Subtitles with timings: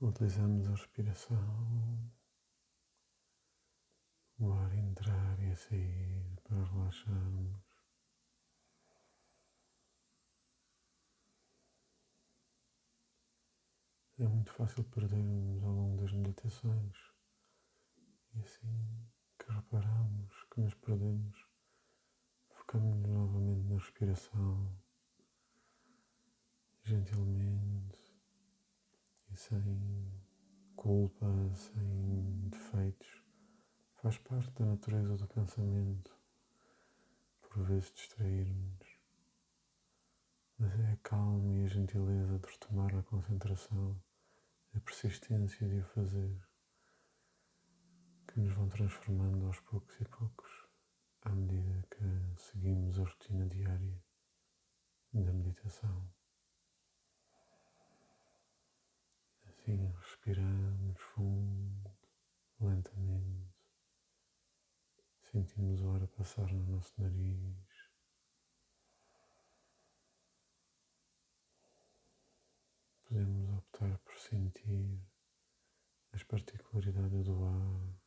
[0.00, 2.12] Utilizamos a respiração,
[4.38, 7.60] o ar entrar e a sair para relaxarmos.
[14.20, 16.96] É muito fácil perdermos ao longo das meditações
[18.34, 19.04] e assim
[19.36, 21.44] que reparamos que nos perdemos,
[22.50, 24.80] focamos novamente na respiração,
[26.84, 27.97] gentilmente
[29.32, 30.12] e sem
[30.76, 33.22] culpa, sem defeitos.
[33.96, 36.16] Faz parte da natureza do pensamento,
[37.42, 38.98] por vezes distrair-nos,
[40.58, 44.00] mas é a calma e a gentileza de retomar a concentração
[44.74, 46.40] a persistência de o fazer,
[48.28, 50.50] que nos vão transformando aos poucos e poucos,
[51.22, 54.02] à medida que seguimos a rotina diária
[55.12, 56.17] da meditação.
[59.58, 61.90] Assim, respiramos fundo,
[62.60, 63.52] lentamente,
[65.32, 67.66] sentimos o ar passar no nosso nariz.
[73.04, 75.02] Podemos optar por sentir
[76.12, 78.00] as particularidades do ar,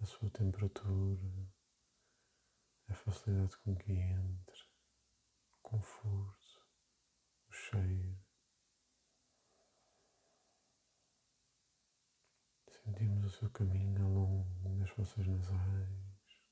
[0.00, 1.48] a sua temperatura,
[2.88, 4.66] a facilidade com que entra,
[5.52, 6.66] o conforto,
[7.48, 8.29] o cheiro.
[12.90, 16.42] Sentimos o seu caminho ao longo das fossas nasais.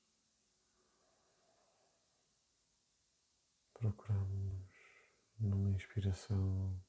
[3.75, 4.63] Procuramos
[5.41, 6.81] numa inspiração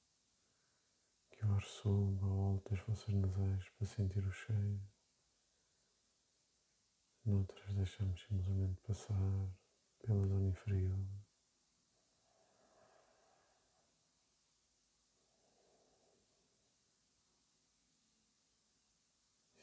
[1.31, 4.79] que o ar suba ao alto das fossas nasais para sentir o cheiro.
[7.25, 9.49] Noutras deixamos simplesmente passar
[9.97, 11.07] pela zona inferior.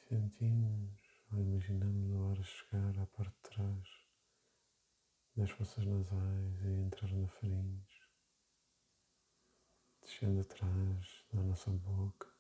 [0.09, 1.01] Sentimos
[1.33, 3.89] ou imaginamos o ar chegar à parte de trás
[5.37, 8.07] das fossas nasais e entrar na faringe
[10.01, 12.33] descendo atrás da nossa boca,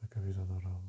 [0.00, 0.82] da cavidade oral,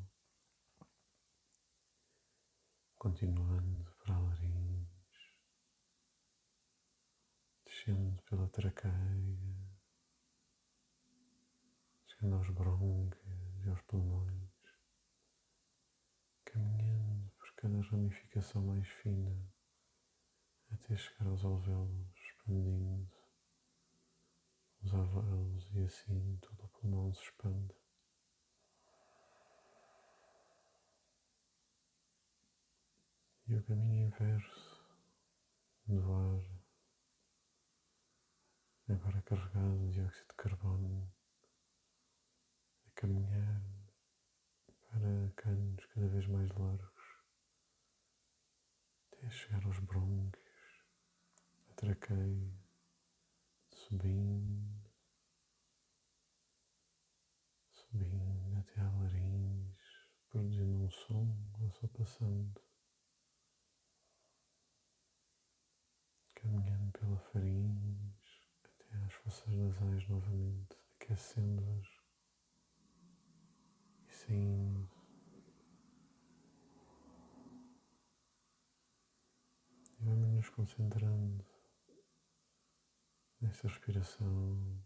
[2.98, 5.32] continuando para a laringe,
[7.64, 9.78] descendo pela traqueia,
[12.08, 14.47] chegando aos brônquios e aos pulmões,
[17.60, 19.36] cada ramificação mais fina
[20.70, 23.10] até chegar aos alvéolos, expandindo
[24.80, 27.74] os alvéolos e assim todo o pulmão se expande.
[33.48, 34.86] E o caminho inverso
[35.86, 36.44] do ar,
[38.88, 41.12] agora carregado de dióxido de carbono,
[42.86, 43.62] a caminhar
[44.90, 46.87] para canos cada vez mais largos,
[49.28, 50.42] até chegar aos brônquios,
[51.68, 52.52] a traqueia,
[53.70, 54.88] subindo
[57.70, 59.76] subindo até a laringe,
[60.30, 62.60] produzindo um som ou só passando,
[66.34, 68.10] caminhando pela faringe
[68.64, 71.86] até às fossas nasais novamente, aquecendo-as
[74.06, 74.97] e saindo.
[80.00, 81.44] E vamos nos concentrando
[83.40, 84.80] nesta respiração,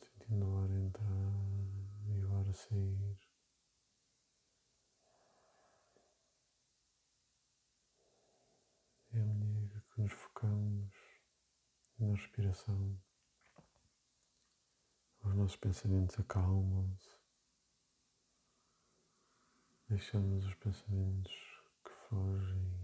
[0.00, 1.32] sentindo o ar entrar
[2.08, 3.18] e o ar a sair.
[9.12, 10.92] E à medida que nos focamos
[11.98, 13.00] na respiração,
[15.22, 17.16] os nossos pensamentos acalmam-se,
[19.88, 21.32] deixamos os pensamentos
[21.84, 22.81] que fogem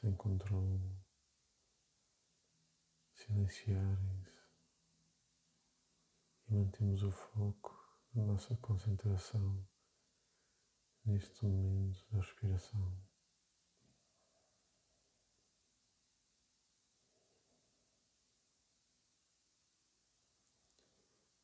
[0.00, 0.96] sem controle
[3.12, 4.36] silenciarem-se.
[6.48, 7.74] E mantemos o foco
[8.14, 9.66] a nossa concentração
[11.04, 13.06] neste momento da respiração.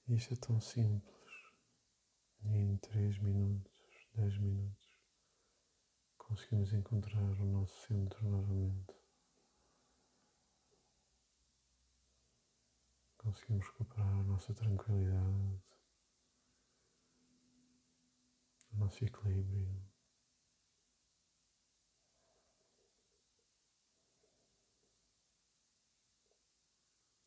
[0.08, 1.12] Isto é tão simples.
[2.44, 3.72] Em 3 minutos,
[4.14, 4.81] 10 minutos,
[6.32, 8.96] conseguimos encontrar o nosso centro novamente.
[13.18, 15.62] Conseguimos recuperar a nossa tranquilidade,
[18.72, 19.68] o nosso equilíbrio.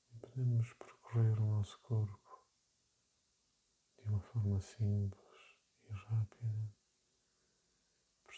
[0.09, 2.43] E podemos percorrer o nosso corpo
[3.99, 6.84] de uma forma simples, e rápida,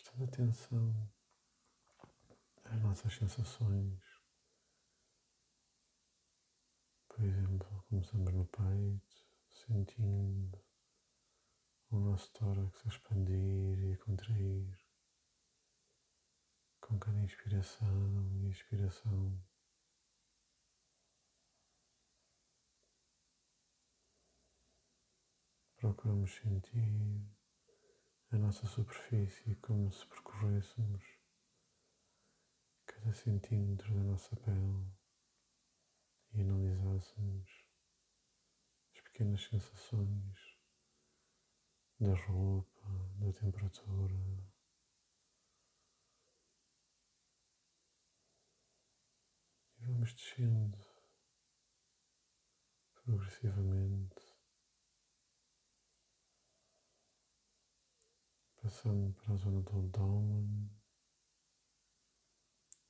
[0.08, 1.12] prestando atenção
[2.66, 4.00] às nossas sensações.
[7.10, 10.64] Por exemplo, começamos no peito, sentindo
[11.90, 14.80] o nosso tórax a expandir e a contrair
[16.80, 19.44] com cada inspiração e expiração.
[25.78, 27.37] Procuramos sentir
[28.30, 31.02] a nossa superfície como se percorrêssemos
[32.86, 34.92] cada centímetro da nossa pele
[36.34, 37.50] e analisássemos
[38.94, 40.58] as pequenas sensações
[42.00, 42.88] da roupa,
[43.20, 44.14] da temperatura.
[49.80, 50.78] E vamos descendo
[53.06, 54.27] progressivamente,
[58.68, 60.70] passando para a zona do abdômen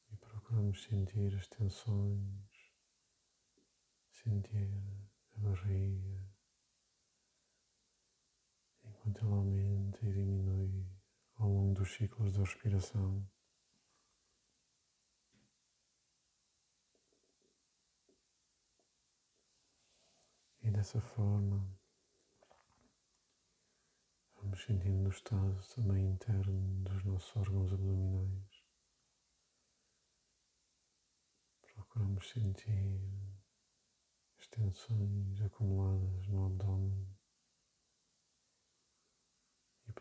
[0.09, 2.73] e procuramos sentir as tensões,
[4.09, 4.71] sentir
[5.35, 6.33] a barriga
[8.85, 10.83] enquanto ela aumenta e diminui
[11.35, 13.29] ao longo dos ciclos da respiração.
[20.63, 21.79] E dessa forma
[24.41, 28.63] vamos sentindo o estado também interno dos nossos órgãos abdominais.
[31.61, 33.01] Procuramos sentir
[34.39, 37.17] as tensões acumuladas no abdômen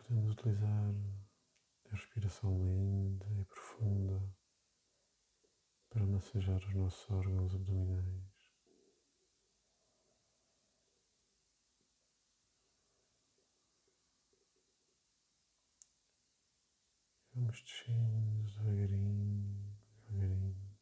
[0.07, 0.95] podemos utilizar
[1.87, 4.23] a respiração lenta e profunda
[5.89, 8.36] para massajar os nossos órgãos abdominais.
[17.57, 20.79] Vamos descendo devagarinho, devagarinho.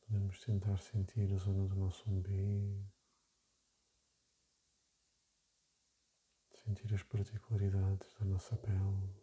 [0.00, 2.90] Podemos tentar sentir a zona do nosso umbigo.
[6.64, 9.20] sentir as particularidades da nossa pele.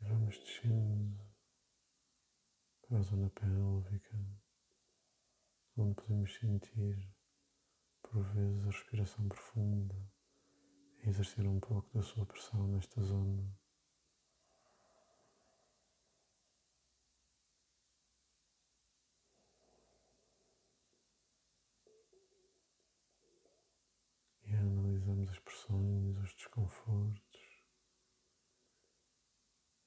[0.00, 1.20] E vamos descendo
[2.80, 4.18] para a zona pélvica,
[5.76, 7.14] onde podemos sentir,
[8.02, 10.10] por vezes, a respiração profunda
[11.04, 13.60] exercer um pouco da sua pressão nesta zona.
[25.30, 27.40] as pressões, os desconfortos.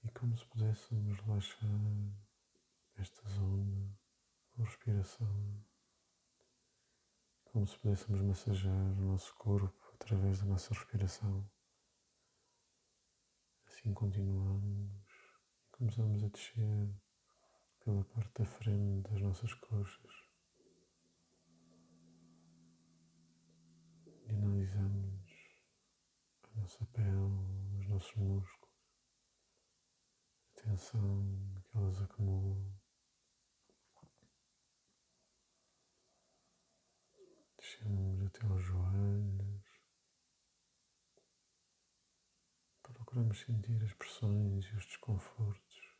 [0.04, 1.69] E como se pudéssemos relaxar
[2.98, 3.98] esta zona
[4.51, 5.65] com respiração,
[7.45, 11.50] como se pudéssemos massagear o nosso corpo através da nossa respiração.
[13.65, 14.91] Assim continuamos
[15.65, 16.94] e começamos a descer
[17.79, 20.11] pela parte da frente das nossas coxas.
[24.27, 25.23] E analisamos
[26.55, 27.15] nossa pele,
[27.79, 28.75] os nossos músculos,
[30.51, 32.77] a tensão que elas acumulam.
[37.57, 39.52] Descemos até aos joelhos.
[43.13, 45.93] Procuramos sentir as pressões e os desconfortos.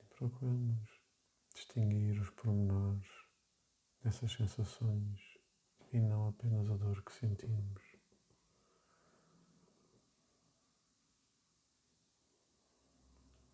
[0.00, 0.88] E procuramos
[1.54, 3.06] distinguir os pormenores
[4.02, 5.20] dessas sensações
[5.92, 7.82] e não apenas a dor que sentimos.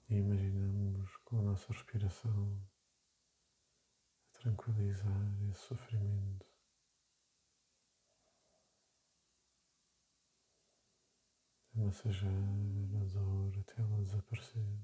[0.09, 2.65] E imaginamos com a nossa respiração
[4.29, 6.54] a tranquilizar esse sofrimento.
[11.75, 14.79] Massagear a dor até ela desaparecer.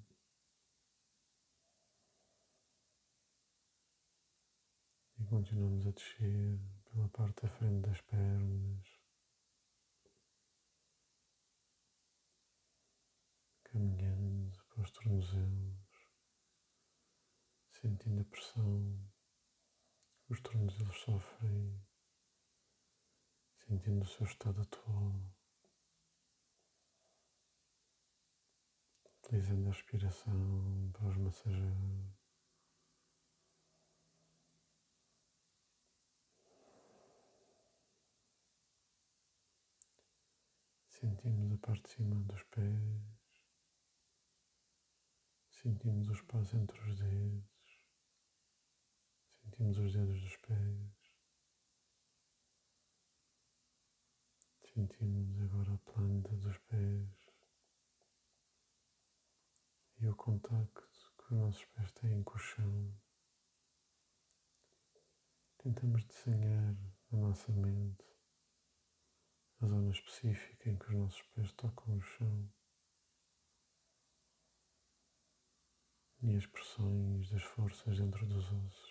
[5.18, 9.00] E continuamos a descer pela parte da frente das pernas,
[13.64, 15.76] caminhando para os tornozelos,
[17.70, 19.10] sentindo a pressão
[20.30, 21.82] os tornozelos sofrem,
[23.66, 25.39] sentindo o seu estado atual.
[29.30, 32.16] Utilizando a respiração para os massagear.
[40.88, 43.02] Sentimos a parte de cima dos pés,
[45.62, 47.80] sentimos o espaço entre os dedos,
[49.44, 51.14] Sentimos os dedos dos pés.
[54.74, 57.19] Sentimos agora a planta dos pés
[60.00, 62.94] e o contacto que os nossos pés têm com o chão.
[65.58, 66.74] Tentamos desenhar
[67.10, 68.04] na nossa mente
[69.60, 72.50] a zona específica em que os nossos pés tocam o chão
[76.22, 78.89] e as pressões das forças dentro dos ossos.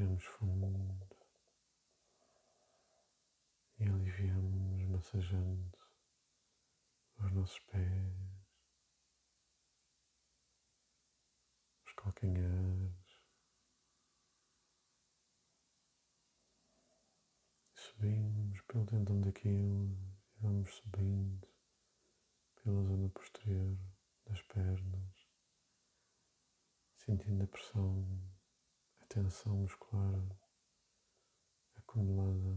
[0.00, 1.08] Respiramos fundo
[3.78, 5.78] e aliviamos massageando
[7.18, 8.14] os nossos pés,
[11.84, 13.20] os calcanhares,
[17.74, 21.46] subimos pelo tendão daquilo e vamos subindo
[22.64, 23.76] pela zona posterior
[24.24, 25.28] das pernas,
[26.96, 28.39] sentindo a pressão
[29.10, 30.24] tensão muscular
[31.74, 32.56] acumulada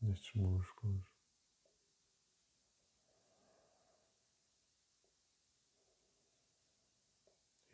[0.00, 1.04] nestes músculos.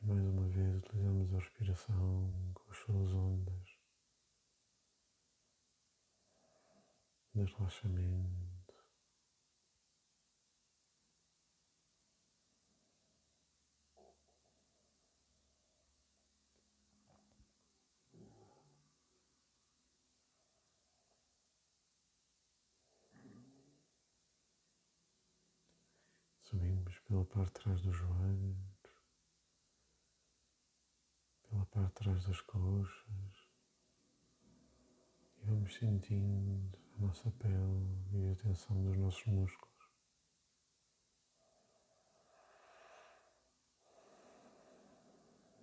[0.02, 3.78] E mais uma vez utilizamos a respiração com as suas ondas
[7.32, 8.58] de relaxamento.
[26.48, 28.56] Subimos pela parte de trás dos joelhos,
[31.48, 33.48] pela parte de trás das coxas
[35.38, 39.68] e vamos sentindo a nossa pele e a tensão dos nossos músculos.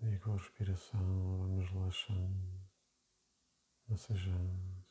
[0.01, 2.69] E com a respiração vamos relaxando,
[3.87, 4.84] massageando.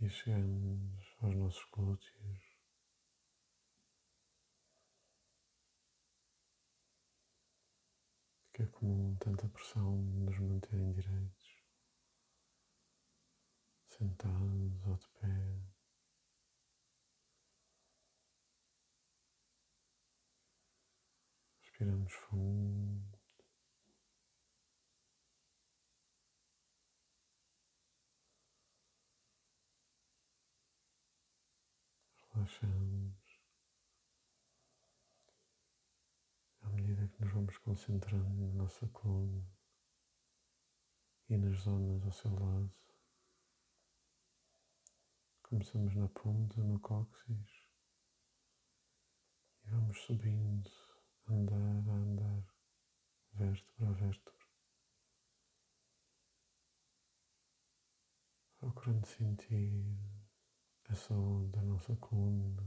[0.00, 2.58] E chegamos aos nossos glúteos.
[8.52, 11.62] Que acumulam tanta pressão nos manterem direitos,
[13.88, 15.78] sentados ou de pé.
[21.60, 23.07] Respiramos fundo.
[32.38, 33.14] Relaxamos
[36.62, 39.44] à medida que nos vamos concentrando na nossa coluna
[41.28, 42.72] e nas zonas ao seu lado.
[45.42, 47.66] Começamos na ponta, no cóccix
[49.64, 50.70] e vamos subindo,
[51.26, 52.54] andar a andar,
[53.32, 54.48] vértebra a vértebra.
[58.60, 60.17] Procurando sentir
[60.88, 62.62] a saúde da nossa coluna,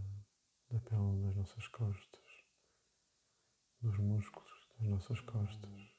[0.69, 2.43] da pele das nossas costas,
[3.81, 5.91] dos músculos das nossas costas.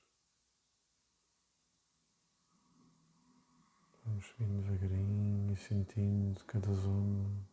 [4.05, 7.52] Vamos subindo devagarinho e sentindo cada zona.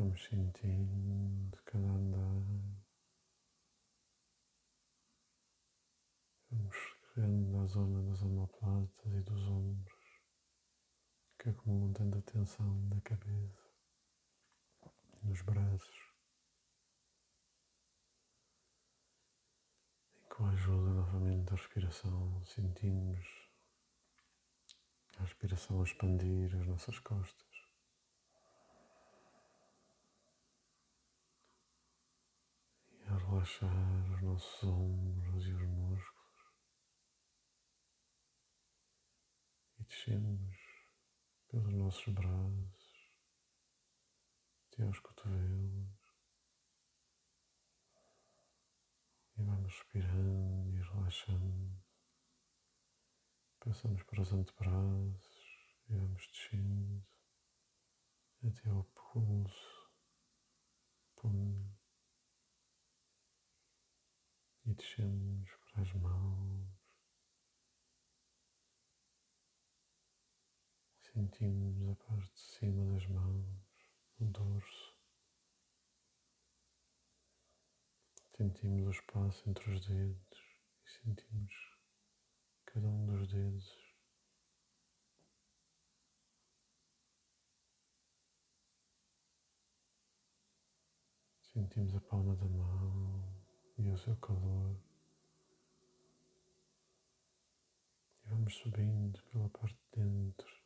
[0.00, 2.42] Vamos sentindo cada andar.
[6.50, 10.22] Vamos chegando à zona das omoplatas e dos ombros,
[11.38, 13.62] que acumulam tanta tensão na cabeça,
[15.22, 16.14] nos braços.
[20.16, 23.26] E com a ajuda novamente da respiração, sentimos
[25.18, 27.50] a respiração expandir as nossas costas.
[33.10, 36.52] a relaxar os nossos ombros e os músculos.
[39.78, 40.56] E descemos
[41.48, 43.14] pelos nossos braços
[44.66, 45.88] até aos cotovelos.
[49.38, 51.82] E vamos respirando e relaxando.
[53.58, 57.06] Passamos para os antebraços e vamos descendo
[58.42, 59.90] até ao pulso,
[61.16, 61.79] punho
[64.70, 66.80] e descemos para as mãos,
[71.12, 73.44] Sentimos a parte de cima das mãos,
[74.20, 74.96] o dorso.
[78.36, 80.38] Sentimos o espaço entre os dedos
[80.84, 81.52] e sentimos
[82.64, 83.96] cada um dos dedos.
[91.52, 93.19] Sentimos a palma da mão
[93.80, 94.76] e o seu calor.
[98.24, 100.62] E vamos subindo pela parte de dentro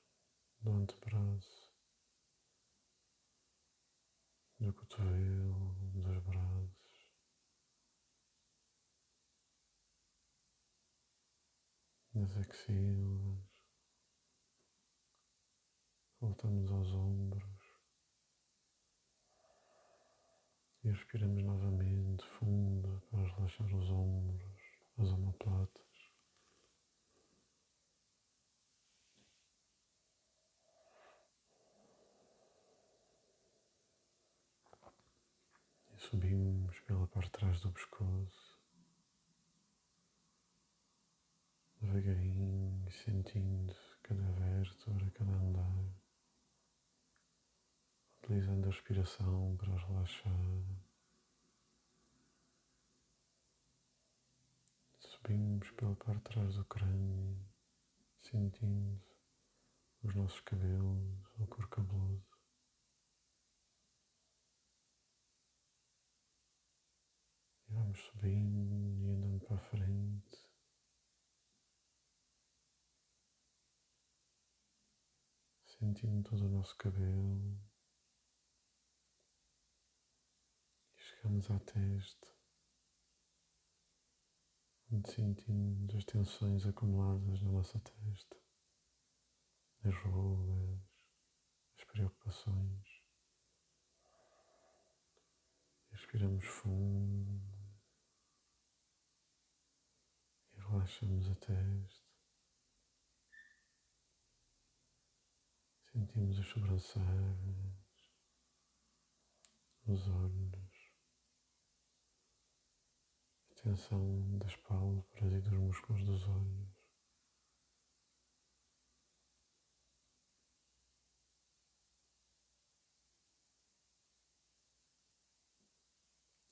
[0.61, 1.73] do antebraço,
[4.59, 7.09] do cotovelo, dos braços,
[12.15, 13.39] das axilas.
[16.21, 17.54] Voltamos aos ombros
[20.85, 24.61] e respiramos novamente fundo para relaxar os ombros,
[24.99, 25.83] as omoplatas.
[35.97, 38.59] Subimos pela parte de trás do pescoço,
[41.81, 45.39] devagarinho, sentindo cada vértebra, cada
[48.35, 50.33] utilizando a respiração para relaxar.
[54.99, 57.39] Subimos pela parte de trás do crânio,
[58.21, 59.01] sentindo
[60.03, 62.25] os nossos cabelos, o couro cabeludo.
[67.69, 70.45] Vamos subindo e andando para a frente.
[75.67, 77.75] Sentindo todo o nosso cabelo.
[80.97, 82.29] E chegamos à testa.
[84.93, 88.37] Onde sentimos as tensões acumuladas na nossa testa.
[89.85, 90.81] As rugas,
[91.79, 93.03] as preocupações.
[95.93, 97.55] Respiramos fundo.
[100.57, 102.09] relaxamos a testa,
[105.93, 107.77] sentimos as sobrancelhas,
[109.87, 110.64] os olhos,
[113.65, 116.69] a tensão das pálpebras e dos músculos dos olhos.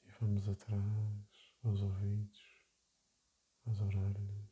[0.04, 2.40] E vamos atrás aos ouvidos
[3.66, 4.48] as orelhas,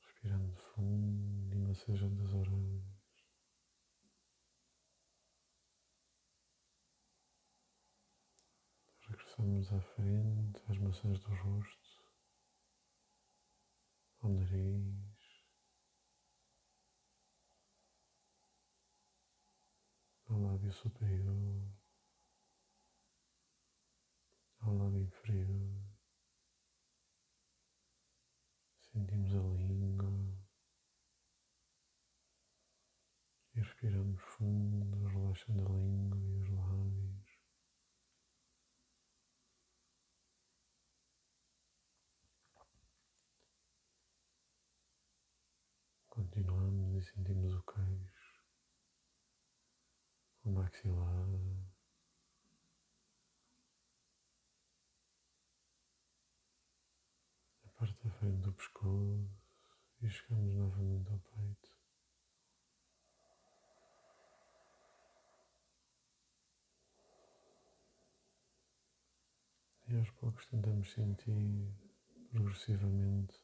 [0.00, 2.89] respirando fundo e massageando as orelhas.
[9.40, 12.04] Regressamos à frente, às maçãs do rosto,
[14.20, 15.44] ao nariz,
[20.28, 21.80] ao lábio superior
[24.60, 25.70] ao lado inferior.
[28.92, 30.38] Sentimos a língua
[33.54, 37.10] e respiramos fundo, relaxando a língua e os lábios.
[46.20, 48.44] Continuamos e sentimos o queixo,
[50.44, 51.28] o maxilar.
[57.76, 59.30] parte da frente do pescoço
[60.02, 61.70] e chegamos novamente ao peito.
[69.88, 71.74] E aos poucos tentamos sentir
[72.30, 73.42] progressivamente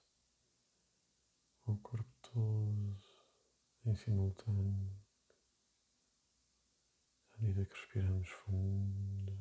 [1.65, 3.06] o corpo todo
[3.87, 4.91] em simultâneo,
[7.35, 9.39] à medida que respiramos fundo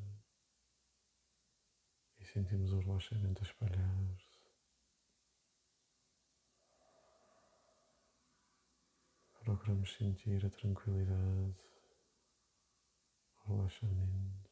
[2.19, 4.35] e sentimos o relaxamento a espalhar-se.
[9.45, 11.55] procuramos sentir a tranquilidade,
[13.45, 14.49] o relaxamento.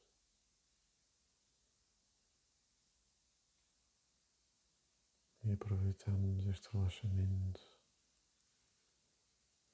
[5.43, 7.72] E aproveitamos este relaxamento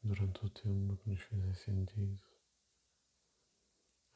[0.01, 2.21] durante o tempo que nos fizer sentido,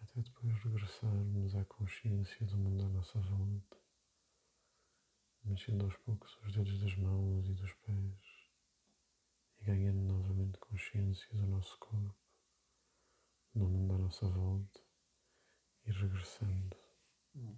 [0.02, 3.78] até depois regressarmos à consciência do mundo à nossa volta,
[5.43, 8.50] mexendo aos poucos os dedos das mãos e dos pés
[9.60, 12.15] e ganhando novamente consciência do nosso corpo,
[13.54, 14.82] do mundo à nossa volta
[15.86, 16.78] e regressando.
[17.36, 17.58] Hum.